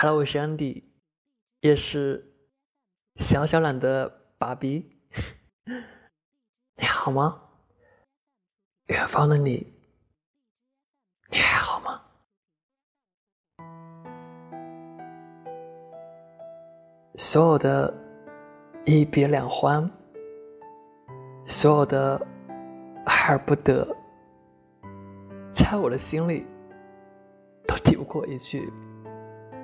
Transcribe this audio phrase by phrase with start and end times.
[0.00, 0.84] Hello，我是 Andy，
[1.58, 2.24] 也是
[3.16, 4.96] 小小懒的爸比。
[6.76, 7.42] 你好吗？
[8.86, 9.66] 远方的你，
[11.32, 12.00] 你还好吗？
[17.16, 17.92] 所有的
[18.86, 19.90] 一别两欢，
[21.44, 22.24] 所有的
[23.04, 23.84] 爱而不得，
[25.52, 26.46] 在我的心里，
[27.66, 28.72] 都抵不过一句。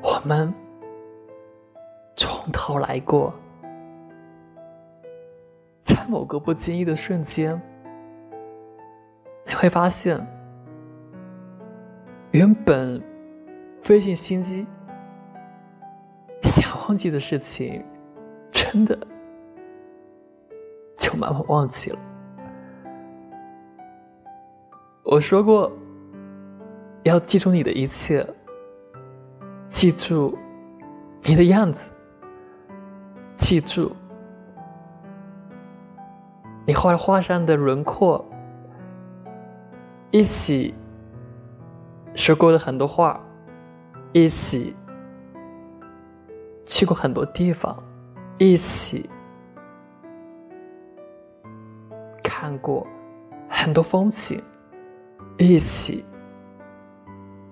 [0.05, 0.53] 我们
[2.15, 3.33] 从头来过，
[5.83, 7.59] 在某个不经意的瞬间，
[9.47, 10.21] 你会发现，
[12.33, 13.03] 原本
[13.83, 14.67] 费尽心机
[16.43, 17.83] 想忘记的事情，
[18.53, 18.95] 真的
[20.99, 21.99] 就慢慢忘记了。
[25.03, 25.73] 我说过，
[27.05, 28.23] 要记住你的一切。
[29.75, 30.39] 记住
[31.25, 31.91] 你的样子，
[33.37, 33.91] 记住
[36.65, 38.25] 你画画上的轮廓，
[40.13, 40.73] 一起
[42.15, 43.21] 说过的很多话，
[44.13, 44.75] 一起
[46.65, 47.77] 去过很多地方，
[48.39, 49.11] 一起
[52.23, 52.87] 看过
[53.49, 54.41] 很多风景，
[55.37, 56.05] 一起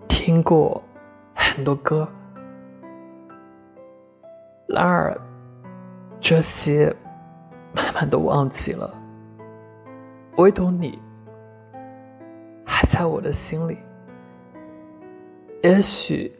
[0.08, 0.80] 听过。
[1.54, 2.08] 很多歌，
[4.66, 5.14] 然而
[6.18, 6.94] 这些
[7.74, 8.90] 慢慢都忘记了，
[10.38, 10.98] 唯独你
[12.64, 13.76] 还在我的心里。
[15.62, 16.32] 也许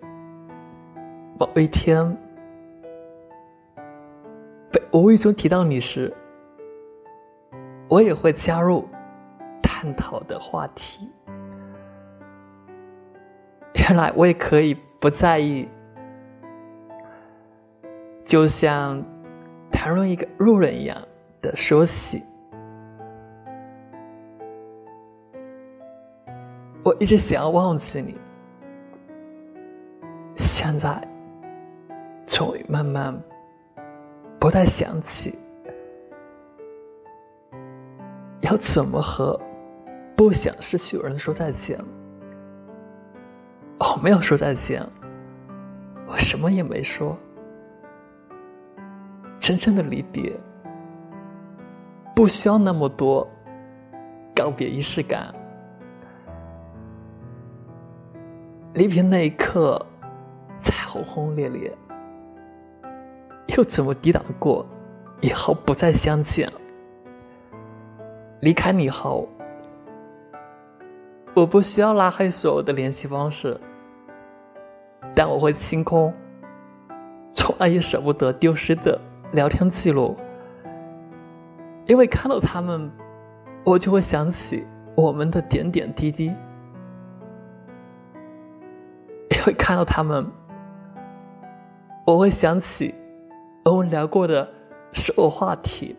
[1.38, 2.16] 某一天
[4.70, 6.10] 被无意中提到你时，
[7.86, 8.88] 我也会加入
[9.62, 11.06] 探讨的话题。
[13.74, 14.74] 原来我也可以。
[15.02, 15.68] 不在意，
[18.24, 19.02] 就像
[19.72, 20.96] 谈论一个路人一样
[21.40, 22.22] 的说起。
[26.84, 28.16] 我一直想要忘记你，
[30.36, 30.96] 现在
[32.24, 33.12] 终于慢慢
[34.38, 35.36] 不太想起，
[38.42, 39.36] 要怎么和
[40.16, 41.76] 不想失去的人说再见？
[43.78, 44.80] 我没有说再见，
[46.22, 47.18] 什么也没说。
[49.40, 50.32] 真正的离别，
[52.14, 53.28] 不需要那么多
[54.34, 55.34] 告别仪式感。
[58.72, 59.84] 离别那一刻，
[60.60, 61.76] 再轰轰烈烈，
[63.48, 64.64] 又怎么抵挡过
[65.20, 66.48] 以后不再相见？
[68.40, 69.28] 离开你后，
[71.34, 73.60] 我不需要拉黑所有的联系方式。
[75.14, 76.12] 但我会清空，
[77.34, 78.98] 从来也舍不得丢失的
[79.32, 80.16] 聊天记录，
[81.86, 82.90] 因为看到他们，
[83.64, 86.32] 我就会想起我们的点点滴滴；
[89.30, 90.26] 因为看到他们，
[92.06, 92.94] 我会想起
[93.64, 94.48] 我们聊过的
[94.92, 95.96] 所有话题，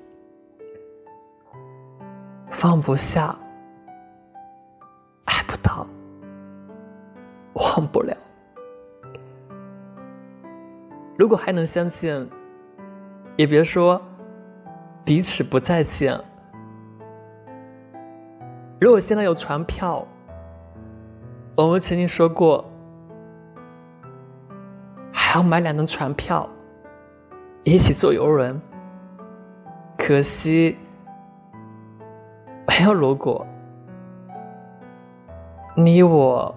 [2.49, 3.35] 放不下，
[5.25, 5.85] 爱不到，
[7.53, 8.15] 忘不了。
[11.17, 12.27] 如果还能相见，
[13.35, 14.01] 也别说
[15.05, 16.19] 彼此不再见。
[18.81, 20.05] 如果现在有船票，
[21.55, 22.65] 我们曾经说过
[25.11, 26.49] 还要买两张船票，
[27.63, 28.59] 一起坐游轮。
[29.97, 30.75] 可惜
[32.67, 33.45] 没有如果，
[35.75, 36.53] 你我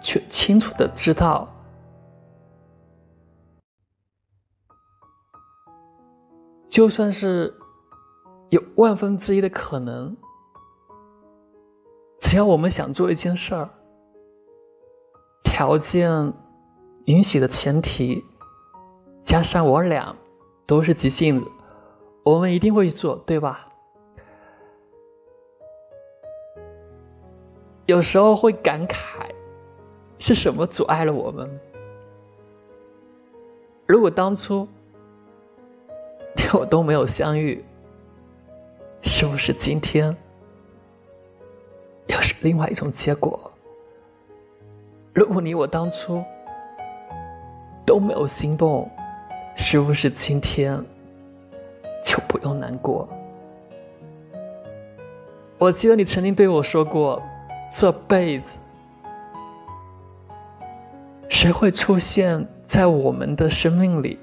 [0.00, 1.46] 却清楚的知道。
[6.76, 7.54] 就算是
[8.50, 10.14] 有万分之一的可能，
[12.20, 13.70] 只要我们想做一件事儿，
[15.42, 16.30] 条件
[17.06, 18.22] 允许的前提，
[19.24, 20.14] 加上我俩
[20.66, 21.50] 都是急性子，
[22.22, 23.66] 我们一定会去做，对吧？
[27.86, 29.30] 有时候会感慨，
[30.18, 31.58] 是什么阻碍了我们？
[33.86, 34.68] 如果当初。
[36.52, 37.64] 我都没有相遇，
[39.02, 40.14] 是不是今天
[42.06, 43.50] 又是另外一种结果？
[45.12, 46.22] 如果你我当初
[47.84, 48.90] 都没有心动，
[49.56, 50.82] 是不是今天
[52.04, 53.08] 就不用难过？
[55.58, 57.22] 我记得你曾经对我说过，
[57.72, 58.58] 这辈子
[61.28, 64.18] 谁会出现在我们的生命里？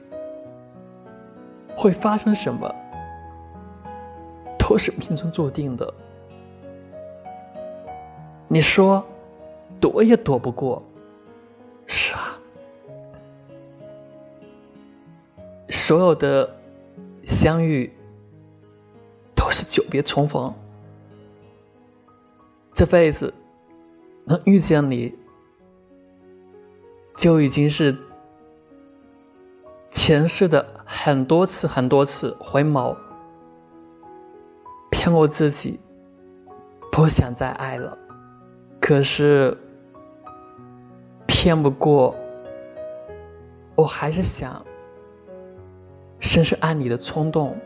[1.84, 2.74] 会发生什么？
[4.58, 5.94] 都是命中注定的。
[8.48, 9.06] 你说，
[9.82, 10.82] 躲也躲不过。
[11.86, 12.40] 是啊，
[15.68, 16.50] 所有的
[17.26, 17.92] 相遇
[19.36, 20.54] 都是久别重逢。
[22.74, 23.34] 这辈子
[24.24, 25.14] 能遇见你。
[27.18, 27.96] 就已经是
[29.92, 30.66] 前世的
[30.96, 32.96] 很多次、很多次回眸，
[34.92, 35.80] 骗我自己，
[36.92, 37.98] 不想再爱了。
[38.80, 39.58] 可是
[41.26, 42.16] 骗不过，
[43.76, 44.64] 我还是想
[46.20, 47.58] 深深爱你的冲动。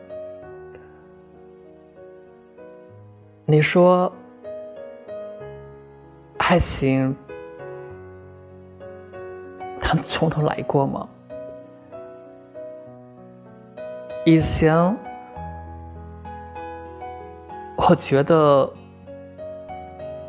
[3.45, 4.11] 你说，
[6.37, 7.13] 爱情。
[9.81, 11.07] 他从头来过吗？
[14.27, 14.75] 以前
[17.77, 18.69] 我觉得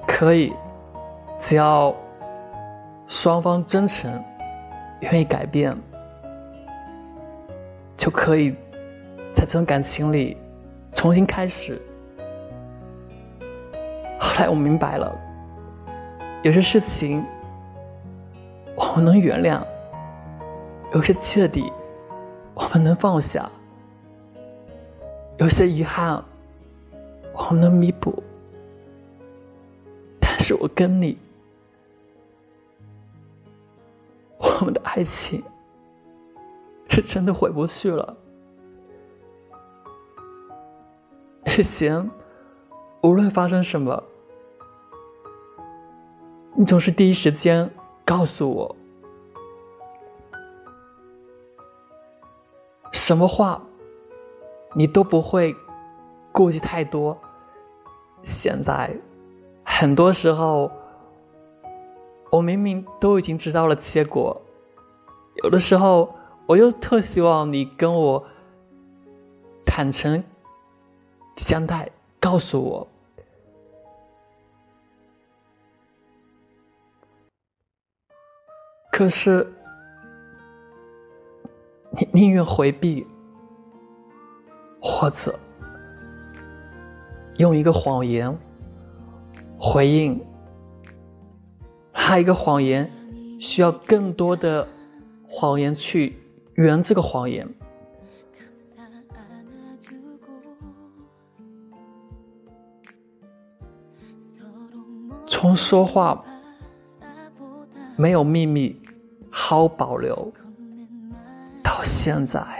[0.06, 0.52] 可以，
[1.36, 1.92] 只要
[3.08, 4.08] 双方真诚、
[5.00, 5.76] 愿意改变，
[7.96, 8.52] 就可以
[9.34, 10.36] 在这段感情里
[10.92, 11.82] 重新开始。
[14.20, 15.12] 后来我明白了，
[16.44, 17.24] 有些事情。
[18.76, 19.60] 我们能原谅，
[20.94, 21.72] 有些彻底，
[22.54, 23.50] 我们能放下；
[25.38, 26.22] 有些遗憾，
[27.32, 28.22] 我们能弥补。
[30.20, 31.16] 但是我跟你，
[34.38, 35.42] 我们的爱情
[36.88, 38.16] 是真的回不去了。
[41.46, 42.10] 也行，
[43.02, 44.02] 无论发生什么，
[46.54, 47.70] 你总是第一时间。
[48.04, 48.74] 告诉我，
[52.90, 53.62] 什么话
[54.74, 55.54] 你都不会
[56.32, 57.18] 顾忌太多。
[58.22, 58.90] 现在
[59.64, 60.70] 很多时候，
[62.30, 64.40] 我明明都已经知道了结果，
[65.42, 66.14] 有的时候
[66.46, 68.24] 我又特希望你跟我
[69.64, 70.22] 坦诚
[71.36, 72.88] 相待，告诉我。
[78.90, 79.52] 可是，
[81.92, 83.06] 你宁愿回避，
[84.80, 85.38] 或者
[87.36, 88.36] 用一个谎言
[89.58, 90.20] 回应，
[91.92, 92.90] 他一个谎言
[93.40, 94.66] 需要更多的
[95.28, 96.16] 谎言去
[96.54, 97.48] 圆这个谎言。
[105.26, 106.24] 从说话
[107.96, 108.80] 没有秘密。
[109.30, 110.32] 好保留，
[111.62, 112.57] 到现在，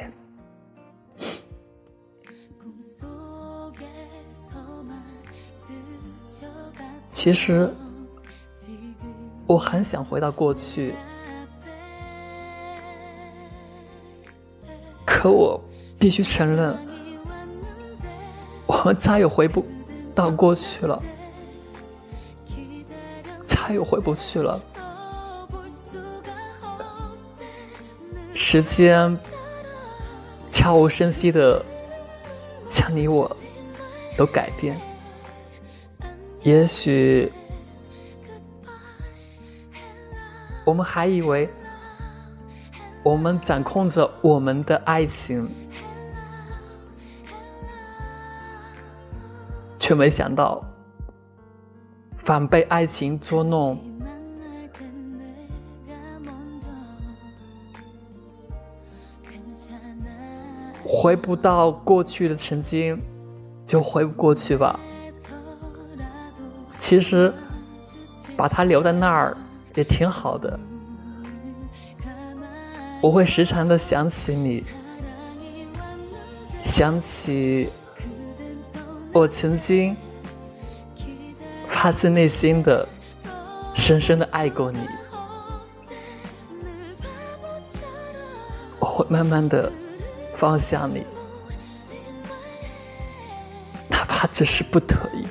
[7.28, 7.70] 其实
[9.46, 10.94] 我很想回到过去，
[15.04, 15.62] 可我
[15.98, 16.74] 必须承认，
[18.66, 19.62] 我们再也回不
[20.14, 21.02] 到过去了，
[23.44, 24.58] 再也回不去了。
[28.32, 29.14] 时间
[30.50, 31.62] 悄无声息的
[32.70, 33.36] 将你我
[34.16, 34.80] 都改变。
[36.42, 37.30] 也许
[40.64, 41.48] 我们还以为
[43.02, 45.48] 我们掌控着我们的爱情，
[49.78, 50.62] 却没想到
[52.24, 53.78] 反被爱情捉弄。
[60.86, 62.98] 回不到过去的曾经，
[63.66, 64.78] 就回不过去吧。
[66.88, 67.30] 其实，
[68.34, 69.36] 把它留在那儿
[69.74, 70.58] 也挺好的。
[73.02, 74.64] 我会时常的想起你，
[76.62, 77.68] 想起
[79.12, 79.94] 我曾经
[81.68, 82.88] 发自内心的、
[83.74, 84.78] 深深的爱过你。
[88.78, 89.70] 我会慢慢的。
[90.38, 91.04] 放下你，
[93.88, 95.26] 哪怕只是不得已。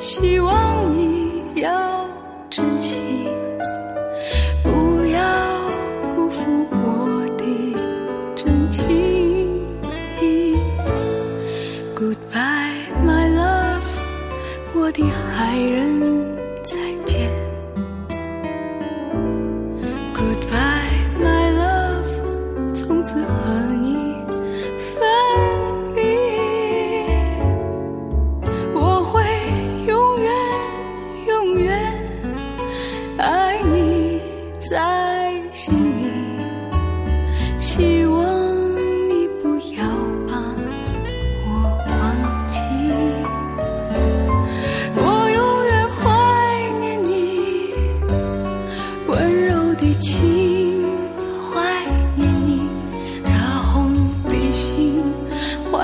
[0.00, 2.08] 希望你要
[2.48, 3.09] 珍惜。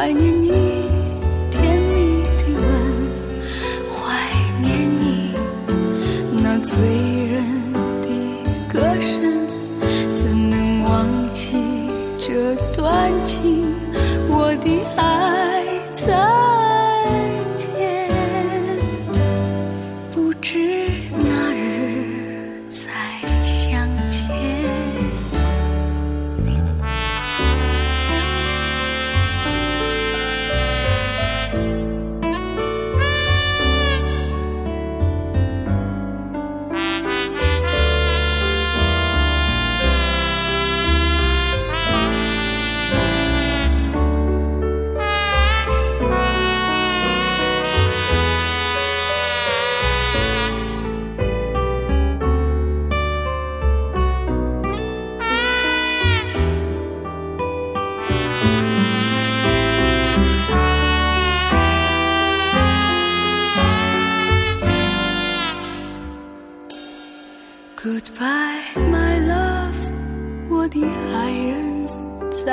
[0.06, 0.35] I need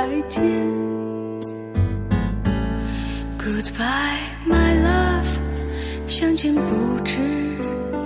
[0.04, 0.44] 再见
[3.38, 5.32] goodbye my love
[6.08, 7.22] 相见不知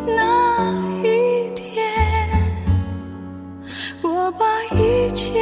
[0.06, 1.84] 那一天。
[4.04, 5.42] 我把一切